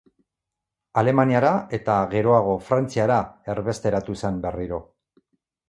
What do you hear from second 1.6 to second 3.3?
eta, geroago, Frantziara